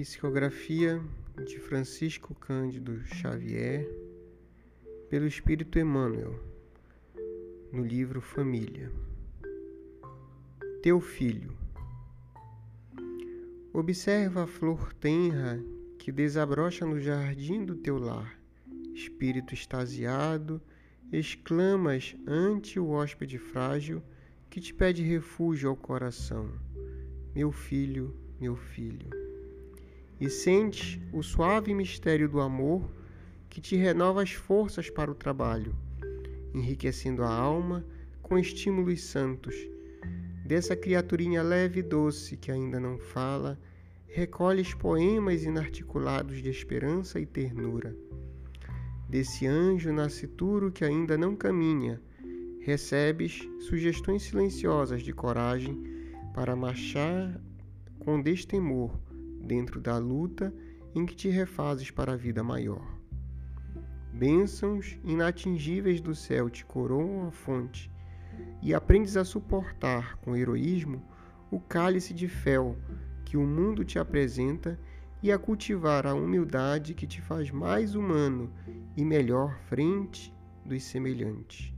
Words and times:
Psicografia 0.00 1.02
de 1.44 1.58
Francisco 1.58 2.32
Cândido 2.32 3.04
Xavier, 3.04 3.84
pelo 5.10 5.26
Espírito 5.26 5.76
Emmanuel, 5.76 6.38
no 7.72 7.84
livro 7.84 8.20
Família. 8.20 8.92
Teu 10.82 11.00
filho. 11.00 11.52
Observa 13.72 14.44
a 14.44 14.46
flor 14.46 14.92
tenra 14.94 15.60
que 15.98 16.12
desabrocha 16.12 16.86
no 16.86 17.00
jardim 17.00 17.64
do 17.64 17.74
teu 17.74 17.98
lar. 17.98 18.38
Espírito 18.94 19.52
extasiado, 19.52 20.62
exclamas 21.10 22.14
ante 22.24 22.78
o 22.78 22.90
hóspede 22.90 23.36
frágil 23.36 24.00
que 24.48 24.60
te 24.60 24.72
pede 24.72 25.02
refúgio 25.02 25.68
ao 25.68 25.76
coração. 25.76 26.52
Meu 27.34 27.50
filho, 27.50 28.14
meu 28.38 28.54
filho 28.54 29.27
e 30.20 30.28
sentes 30.28 30.98
o 31.12 31.22
suave 31.22 31.72
mistério 31.72 32.28
do 32.28 32.40
amor 32.40 32.90
que 33.48 33.60
te 33.60 33.76
renova 33.76 34.22
as 34.22 34.32
forças 34.32 34.90
para 34.90 35.10
o 35.10 35.14
trabalho, 35.14 35.74
enriquecendo 36.54 37.22
a 37.22 37.32
alma 37.32 37.84
com 38.22 38.38
estímulos 38.38 39.02
santos. 39.02 39.54
Dessa 40.44 40.74
criaturinha 40.74 41.42
leve 41.42 41.80
e 41.80 41.82
doce 41.82 42.36
que 42.36 42.50
ainda 42.50 42.80
não 42.80 42.98
fala, 42.98 43.58
recolhes 44.06 44.74
poemas 44.74 45.44
inarticulados 45.44 46.42
de 46.42 46.48
esperança 46.48 47.20
e 47.20 47.26
ternura. 47.26 47.94
Desse 49.08 49.46
anjo 49.46 49.92
nascituro 49.92 50.72
que 50.72 50.84
ainda 50.84 51.16
não 51.16 51.36
caminha, 51.36 52.00
recebes 52.60 53.48
sugestões 53.60 54.22
silenciosas 54.24 55.02
de 55.02 55.12
coragem 55.12 55.82
para 56.34 56.56
marchar 56.56 57.40
com 57.98 58.20
destemor 58.20 58.90
dentro 59.40 59.80
da 59.80 59.98
luta 59.98 60.52
em 60.94 61.06
que 61.06 61.14
te 61.14 61.28
refazes 61.28 61.90
para 61.90 62.12
a 62.12 62.16
vida 62.16 62.42
maior. 62.42 62.98
Bênçãos 64.12 64.98
inatingíveis 65.04 66.00
do 66.00 66.14
céu 66.14 66.50
te 66.50 66.64
coroam 66.64 67.28
a 67.28 67.30
fonte, 67.30 67.90
e 68.62 68.74
aprendes 68.74 69.16
a 69.16 69.24
suportar 69.24 70.16
com 70.16 70.36
heroísmo 70.36 71.02
o 71.50 71.60
cálice 71.60 72.12
de 72.12 72.28
fel 72.28 72.76
que 73.24 73.36
o 73.36 73.46
mundo 73.46 73.84
te 73.84 73.98
apresenta 73.98 74.78
e 75.22 75.32
a 75.32 75.38
cultivar 75.38 76.06
a 76.06 76.14
humildade 76.14 76.94
que 76.94 77.06
te 77.06 77.20
faz 77.20 77.50
mais 77.50 77.94
humano 77.94 78.52
e 78.96 79.04
melhor 79.04 79.58
frente 79.60 80.34
dos 80.64 80.82
semelhantes. 80.84 81.72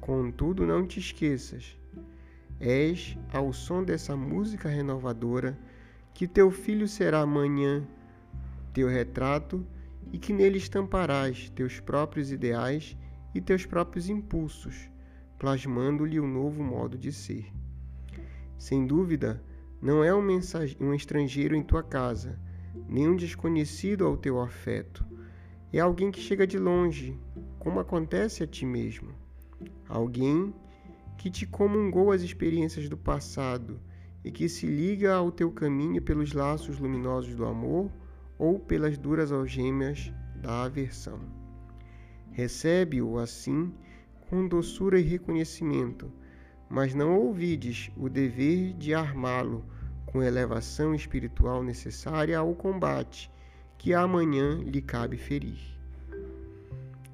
Contudo, 0.00 0.66
não 0.66 0.86
te 0.86 0.98
esqueças, 0.98 1.78
és, 2.60 3.16
ao 3.32 3.52
som 3.52 3.82
dessa 3.82 4.16
música 4.16 4.68
renovadora, 4.68 5.58
que 6.14 6.28
teu 6.28 6.50
filho 6.50 6.86
será 6.86 7.20
amanhã 7.20 7.84
teu 8.72 8.88
retrato 8.88 9.66
e 10.12 10.18
que 10.18 10.32
nele 10.32 10.58
estamparás 10.58 11.50
teus 11.50 11.80
próprios 11.80 12.30
ideais 12.30 12.96
e 13.34 13.40
teus 13.40 13.66
próprios 13.66 14.08
impulsos, 14.08 14.88
plasmando-lhe 15.38 16.20
um 16.20 16.28
novo 16.28 16.62
modo 16.62 16.96
de 16.96 17.12
ser. 17.12 17.52
Sem 18.56 18.86
dúvida, 18.86 19.42
não 19.82 20.04
é 20.04 20.14
um, 20.14 20.24
um 20.80 20.94
estrangeiro 20.94 21.56
em 21.56 21.62
tua 21.62 21.82
casa, 21.82 22.38
nem 22.88 23.08
um 23.08 23.16
desconhecido 23.16 24.06
ao 24.06 24.16
teu 24.16 24.40
afeto. 24.40 25.04
É 25.72 25.80
alguém 25.80 26.12
que 26.12 26.20
chega 26.20 26.46
de 26.46 26.58
longe, 26.58 27.18
como 27.58 27.80
acontece 27.80 28.44
a 28.44 28.46
ti 28.46 28.64
mesmo. 28.64 29.12
Alguém 29.88 30.54
que 31.18 31.28
te 31.28 31.44
comungou 31.44 32.12
as 32.12 32.22
experiências 32.22 32.88
do 32.88 32.96
passado 32.96 33.80
e 34.24 34.30
que 34.30 34.48
se 34.48 34.66
liga 34.66 35.14
ao 35.14 35.30
teu 35.30 35.52
caminho 35.52 36.00
pelos 36.00 36.32
laços 36.32 36.78
luminosos 36.78 37.34
do 37.34 37.44
amor 37.44 37.90
ou 38.38 38.58
pelas 38.58 38.96
duras 38.96 39.30
algemas 39.30 40.10
da 40.36 40.64
aversão. 40.64 41.20
Recebe-o 42.32 43.18
assim 43.18 43.72
com 44.28 44.48
doçura 44.48 44.98
e 44.98 45.02
reconhecimento, 45.02 46.10
mas 46.68 46.94
não 46.94 47.16
ouvides 47.18 47.92
o 47.96 48.08
dever 48.08 48.72
de 48.72 48.94
armá-lo 48.94 49.64
com 50.06 50.22
elevação 50.22 50.94
espiritual 50.94 51.62
necessária 51.62 52.38
ao 52.38 52.54
combate 52.54 53.30
que 53.76 53.92
amanhã 53.92 54.54
lhe 54.64 54.80
cabe 54.80 55.18
ferir. 55.18 55.58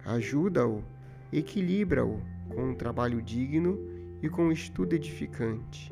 Ajuda-o, 0.04 0.84
equilibra-o 1.32 2.22
com 2.48 2.70
um 2.70 2.74
trabalho 2.74 3.20
digno 3.20 3.78
e 4.22 4.28
com 4.28 4.46
um 4.46 4.52
estudo 4.52 4.94
edificante 4.94 5.90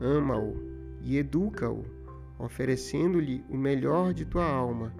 ama-o 0.00 0.56
e 1.02 1.16
educa-o, 1.16 1.84
oferecendo-lhe 2.38 3.44
o 3.48 3.56
melhor 3.56 4.14
de 4.14 4.24
tua 4.24 4.44
alma, 4.44 4.94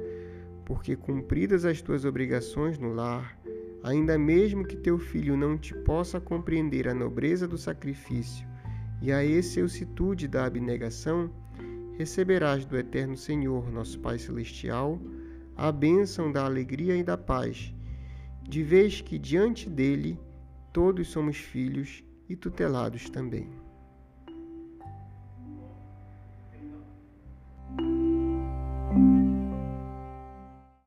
porque 0.65 0.97
cumpridas 0.97 1.65
as 1.65 1.81
tuas 1.81 2.05
obrigações 2.05 2.79
no 2.79 2.93
lar, 2.93 3.39
ainda 3.83 4.19
mesmo 4.19 4.67
que 4.67 4.77
teu 4.77 4.99
filho 4.99 5.37
não 5.37 5.57
te 5.57 5.75
possa 5.75 6.21
compreender 6.21 6.89
a 6.89 6.95
nobreza 6.95 7.47
do 7.47 7.57
sacrifício 7.57 8.47
e 9.01 9.13
a 9.13 9.25
excelsitude 9.25 10.27
da 10.27 10.45
abnegação, 10.45 11.31
receberás 11.97 12.65
do 12.65 12.77
eterno 12.77 13.17
Senhor, 13.17 13.71
nosso 13.71 13.99
Pai 14.01 14.19
celestial, 14.19 15.01
a 15.57 15.73
bênção 15.73 16.31
da 16.31 16.45
alegria 16.45 16.97
e 16.97 17.03
da 17.03 17.17
paz, 17.17 17.75
de 18.43 18.63
vez 18.63 19.01
que 19.01 19.19
diante 19.19 19.69
dele 19.69 20.19
todos 20.73 21.09
somos 21.09 21.37
filhos 21.37 22.05
e 22.29 22.37
tutelados 22.37 23.09
também. 23.11 23.68